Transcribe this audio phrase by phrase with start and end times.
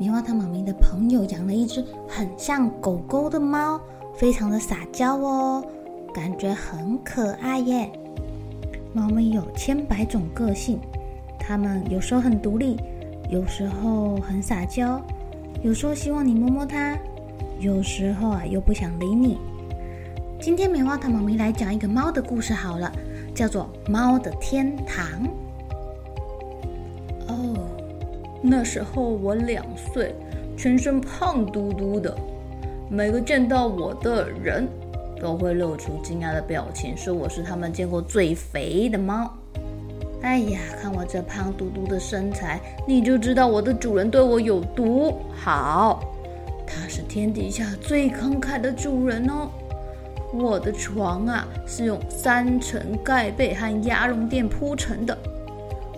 [0.00, 3.78] 棉花糖妈咪的朋友养了一只很像狗狗的猫，
[4.14, 5.62] 非常的撒娇哦，
[6.14, 7.92] 感觉很可爱耶。
[8.94, 10.80] 猫咪有千百种个性，
[11.38, 12.78] 它们有时候很独立，
[13.28, 14.98] 有时候很撒娇，
[15.62, 16.96] 有时候希望你摸摸它，
[17.58, 19.36] 有时候啊又不想理你。
[20.40, 22.90] 今天棉花糖妈咪来讲一个猫的故事好了，
[23.34, 25.04] 叫做《猫的天堂》。
[28.50, 30.12] 那时候我两岁，
[30.56, 32.12] 全身胖嘟嘟的，
[32.90, 34.66] 每个见到我的人
[35.20, 39.32] 都会露出惊讶的表情，说我是他们见过最肥的猫。
[40.22, 46.02] 哎呀，看我这胖嘟嘟的身材，你就知道我的主人对我有多好。
[46.66, 49.48] 他是天底下最慷慨的主人哦。
[50.34, 55.16] 我的床啊，是用三层盖被和鸭绒垫铺成的。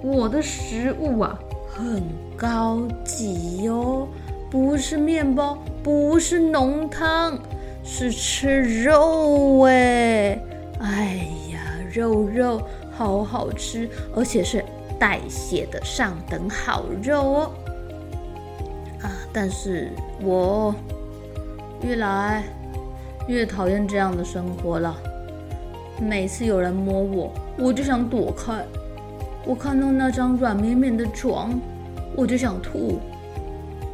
[0.00, 1.36] 我的食物啊，
[1.76, 2.02] 很
[2.38, 4.08] 高级哟，
[4.50, 7.38] 不是面包，不是浓汤，
[7.84, 10.40] 是吃肉哎！
[10.80, 11.60] 哎呀，
[11.92, 14.64] 肉肉好好吃，而且是
[14.98, 17.50] 带血的上等好肉哦。
[19.02, 19.90] 啊，但是
[20.22, 20.74] 我
[21.82, 22.42] 越来
[23.28, 24.96] 越讨厌这样的生活了。
[26.00, 28.64] 每次有人摸我，我就想躲开。
[29.44, 31.56] 我看到那张软绵绵的床，
[32.16, 32.98] 我就想吐。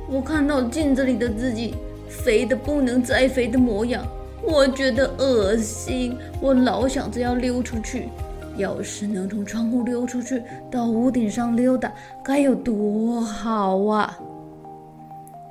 [0.08, 1.74] 我看到镜子里的自己，
[2.08, 4.06] 肥得不能再肥的模样，
[4.42, 6.16] 我觉得恶心。
[6.40, 8.08] 我老想着要溜出去，
[8.56, 11.90] 要是能从窗户溜出去，到屋顶上溜达，
[12.22, 14.18] 该有多好啊！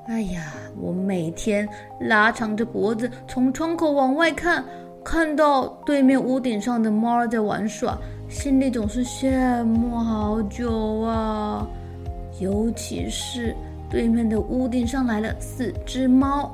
[0.08, 1.68] 哎呀，我每天
[2.02, 4.64] 拉长着脖子从窗口往外看，
[5.04, 7.98] 看到对面屋顶上的猫儿在玩耍。
[8.28, 11.68] 心里总是羡慕好久啊，
[12.42, 13.56] 尤其是
[13.88, 16.52] 对面的屋顶上来了四只猫，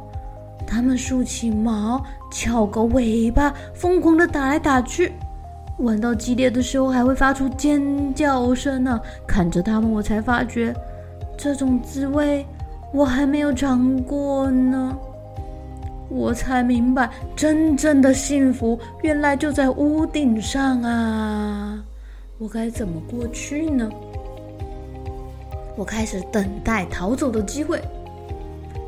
[0.68, 5.14] 它们竖起毛，翘个尾巴，疯狂地打来打去，
[5.78, 9.00] 玩到激烈的时候还会发出尖叫声呢。
[9.26, 10.76] 看着它们，我才发觉
[11.38, 12.46] 这种滋味
[12.94, 14.98] 我还没有尝过呢。
[16.10, 21.82] 我才明白，真正的幸福原来就在屋顶上啊！
[22.40, 23.90] 我该怎么过去呢？
[25.78, 27.82] 我开始等待逃走的机会。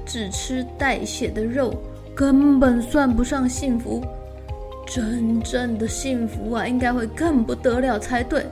[0.05, 1.73] 只吃带血的肉，
[2.16, 4.03] 根本算不上幸福。
[4.88, 8.44] 真正的幸福啊，应该会更不得了才对。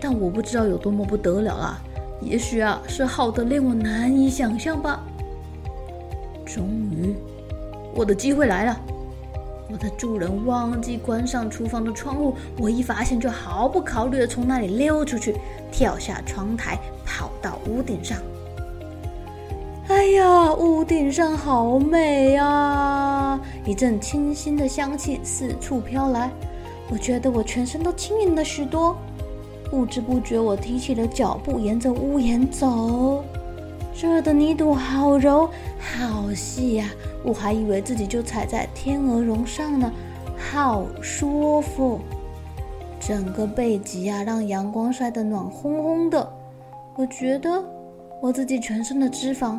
[0.00, 1.82] 但我不知道有多么不得了啊！
[2.22, 5.04] 也许啊，是好的令我难以想象吧。
[6.46, 7.14] 终于。
[7.94, 8.80] 我的机会来了！
[9.74, 15.34] 我的主人忘记关上厨房的窗户，我一发现就毫不考虑的从那里溜出去，
[15.72, 18.16] 跳下窗台，跑到屋顶上。
[19.88, 23.40] 哎呀，屋顶上好美啊！
[23.66, 26.30] 一阵清新的香气四处飘来，
[26.88, 28.96] 我觉得我全身都轻盈了许多。
[29.72, 33.24] 不知不觉，我提起了脚步，沿着屋檐走。
[33.92, 35.50] 这儿的泥土好柔，
[35.80, 36.86] 好细呀！
[37.24, 39.90] 我还以为自己就踩在天鹅绒上呢，
[40.36, 41.98] 好舒服。
[43.00, 46.32] 整个背脊啊，让阳光晒得暖烘烘的。
[46.96, 47.64] 我觉得
[48.20, 49.58] 我自己全身的脂肪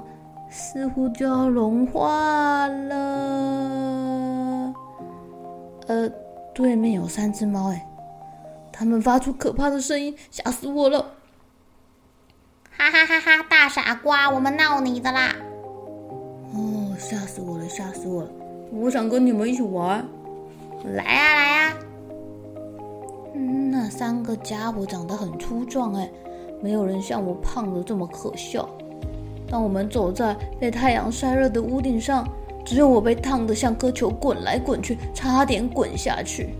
[0.50, 2.96] 似乎就要融化了。
[5.88, 6.10] 呃，
[6.54, 7.88] 对面有三只猫，哎，
[8.72, 11.14] 它们发出可怕的声音，吓死我了。
[12.78, 13.46] 哈哈哈哈！
[13.50, 15.36] 大傻瓜，我们闹你的啦！
[17.08, 18.30] 吓死我了，吓死我了！
[18.72, 20.04] 我想跟你们一起玩。
[20.96, 21.74] 来呀，来呀！
[23.72, 26.10] 那三个家伙长得很粗壮，哎，
[26.64, 28.68] 没有人像我胖的这么可笑。
[29.48, 32.28] 当我们走在被太阳晒热的屋顶上，
[32.66, 36.56] 只有我被烫得像颗球滚来滚去，差点滚下去。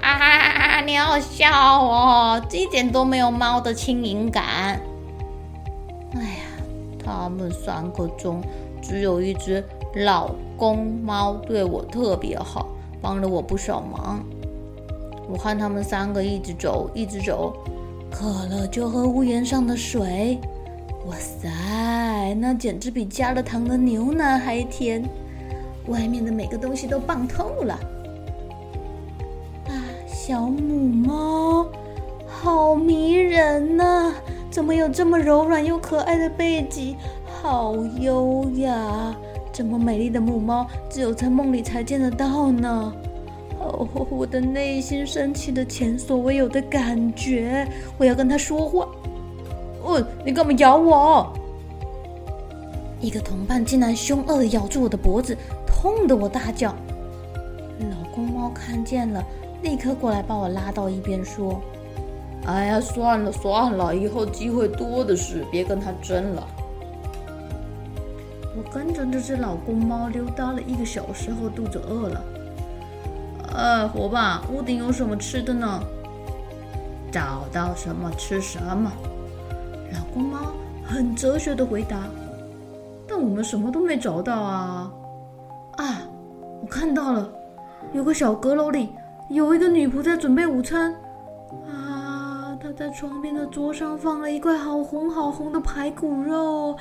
[0.00, 0.80] 哈哈哈哈！
[0.80, 4.80] 你好笑哦，一点都没有猫的轻盈感。
[6.14, 6.64] 哎呀，
[7.04, 8.42] 他们三个中
[8.82, 9.64] 只有一只
[9.96, 12.68] 老公猫对我特别好，
[13.00, 14.24] 帮了我不少忙。
[15.28, 17.54] 我看他们三个一直走，一直走，
[18.10, 20.38] 渴了就喝屋檐上的水。
[21.06, 25.02] 哇塞，那简直比加了糖的牛奶还甜！
[25.88, 27.74] 外面的每个东西都棒透了。
[29.66, 29.72] 啊，
[30.06, 31.66] 小母猫，
[32.26, 34.14] 好迷人呐、
[34.50, 36.96] 怎么有这么柔软又可爱的背脊？
[37.42, 39.14] 好优雅！
[39.54, 42.92] 这么美丽的母猫，只有在梦里才见得到呢。
[43.60, 47.64] 哦，我的内心升起的前所未有的感觉。
[47.96, 48.88] 我要跟它说话。
[49.84, 51.32] 哦，你干嘛咬我？
[53.00, 56.74] 一个同伴竟然凶恶的咬住我的脖子，痛得我大叫。
[57.78, 59.22] 老公猫看见了，
[59.62, 61.60] 立刻过来把我拉到一边，说
[62.44, 66.44] ：“哎呀，算了算了，以后机会多的是，别跟他争了。”
[68.56, 72.24] 我跟着这只老公猫溜达了一个小时后，肚子饿了。
[73.52, 75.80] 呃，伙伴，屋顶有什么吃的呢？
[77.12, 78.90] 找到什么吃什么。
[79.92, 80.52] 老公猫
[80.84, 82.00] 很哲学的回答
[83.06, 84.90] ：“但我们什么都没找到啊！
[85.76, 86.02] 啊，
[86.60, 87.28] 我看到了，
[87.92, 88.90] 有个小阁楼里
[89.30, 90.92] 有一个女仆在准备午餐。
[91.68, 96.76] 啊，她在床边的桌上放了一块好红好红的排骨肉，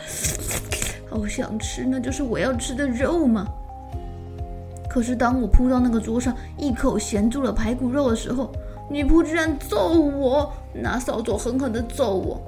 [1.13, 3.45] 好想吃，那就是我要吃的肉嘛！
[4.89, 8.50] 可是当我扑到那个桌上，一口衔住了排骨肉的时候，
[8.89, 12.42] 女仆居然揍我，拿扫帚狠狠的揍我。”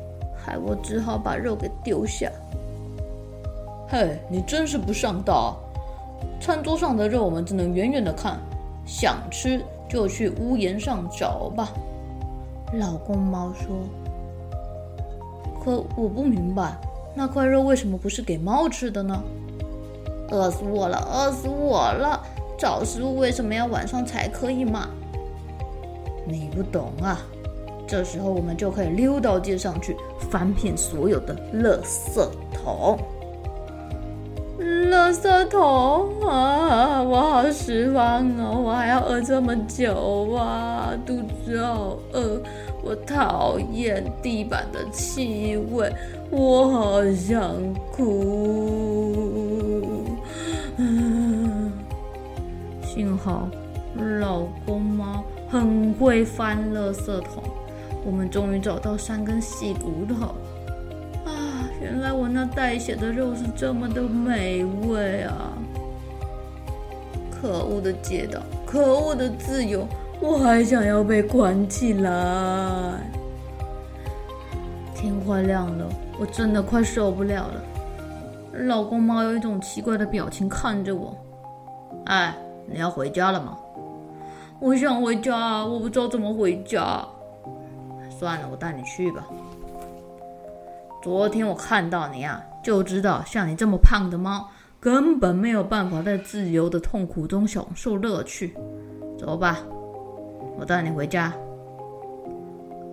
[0.44, 2.31] 害我只好把肉给丢下。
[3.88, 5.57] 嘿，你真是不上道！
[6.41, 8.39] 餐桌上的肉我们只能远远的看，
[8.83, 11.69] 想吃就去屋檐上找吧。
[12.73, 13.75] 老公猫说
[15.63, 16.75] ：“可我不明白，
[17.15, 19.23] 那块肉为什么不是给猫吃的呢？”
[20.31, 22.21] 饿死我了，饿死我了！
[22.57, 24.89] 找食物为什么要晚上才可以吗？
[26.25, 27.19] 你不懂啊。
[27.88, 29.95] 这时候我们就可以溜到街上去，
[30.31, 32.97] 翻遍所有的垃圾桶。
[34.57, 38.63] 垃圾桶啊，我好失望哦！
[38.65, 42.41] 我还要饿这么久啊，肚子好饿。
[42.85, 45.91] 我讨厌地板的气味，
[46.29, 47.51] 我好想
[47.91, 49.81] 哭。
[52.85, 53.49] 幸好
[54.19, 57.41] 老公猫很会翻垃圾桶。
[58.05, 60.27] 我们终于找到三根细骨头
[61.25, 61.67] 啊！
[61.81, 65.57] 原来我那带血的肉是这么的美味啊！
[67.31, 69.88] 可恶的街道，可恶的自由，
[70.21, 72.12] 我还想要被关起来。
[74.95, 75.88] 天快亮了，
[76.19, 77.62] 我真的快受不了了。
[78.65, 81.15] 老公猫有一种奇怪的表情看着我。
[82.06, 82.35] 哎，
[82.65, 83.57] 你要回家了吗？
[84.59, 87.06] 我想回家，我不知道怎么回家。
[88.09, 89.27] 算了，我带你去吧。
[91.03, 98.55] 昨天我看到你啊，就知道像你这么胖的猫，根本没有办法在自由的痛苦中享受乐趣。
[99.19, 99.60] 走吧，
[100.57, 101.33] 我带你回家。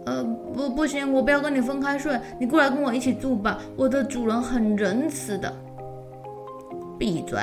[0.04, 3.59] 呃，不，不行，我不要跟你分开睡，你过来跟我一起住吧。
[3.76, 5.52] 我的主人很仁慈的。
[6.99, 7.38] 闭嘴！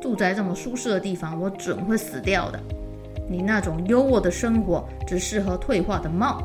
[0.00, 2.60] 住在这么舒适的地方，我准会死掉的。
[3.28, 6.42] 你那种优渥的生活，只适合退化的猫。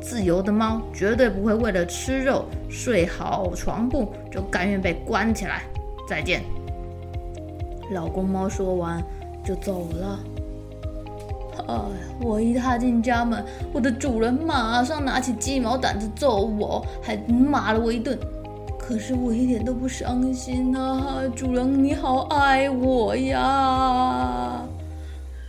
[0.00, 5.62] 自由的猫绝对不会为了吃肉、睡好床铺就甘愿被关起来。
[6.08, 6.42] 再见。
[7.90, 9.02] 老公猫说完
[9.42, 10.18] 就走了。
[11.66, 11.80] 哎，
[12.20, 18.18] 我一踏进家门，我的主人马上拿起鸡毛掸子揍我，还骂了我一顿。
[18.78, 24.62] 可是我一点都不伤心啊，主人你好爱我呀，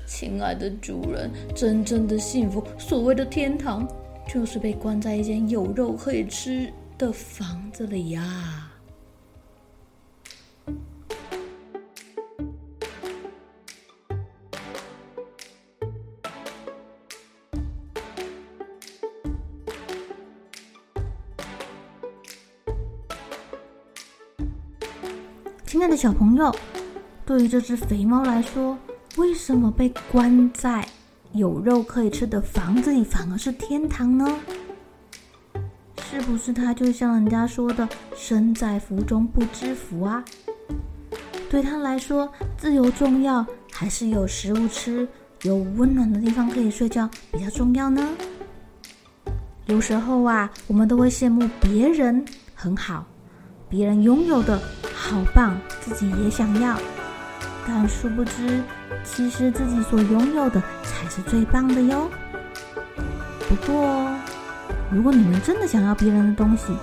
[0.05, 3.87] 亲爱的主人，真正的幸福，所谓的天堂。
[4.29, 8.69] 就是被关在一间有肉可以吃的房子里呀！
[25.67, 26.55] 亲爱的小朋友，
[27.25, 28.77] 对于这只肥猫来说，
[29.17, 30.87] 为什么被关在
[31.33, 34.25] 有肉可以吃的房子里反而是天堂呢？
[36.09, 40.23] 是不是它就像人家说的“身在福中不知福”啊？
[41.49, 45.05] 对他来说，自由重要，还是有食物吃、
[45.41, 48.07] 有温暖的地方可以睡觉比较重要呢？
[49.65, 52.23] 有时候啊，我们都会羡慕别人
[52.55, 53.05] 很好，
[53.67, 54.57] 别人拥有的
[54.99, 56.75] 好棒，自己也想要。
[57.67, 58.63] 但殊不知，
[59.03, 62.09] 其实自己所拥有的才是最棒的哟。
[63.47, 64.09] 不过，
[64.89, 66.73] 如果你们真的想要别人的东西，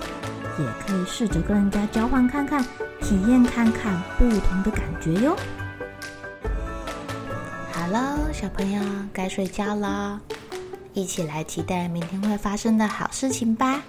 [0.57, 2.63] 也可以试着跟人家交换看看，
[3.01, 5.35] 体验看看不同的感觉哟。
[7.71, 8.81] 好了，小朋友
[9.11, 10.19] 该睡觉了，
[10.93, 13.81] 一起来期待明天会发生的好事情吧。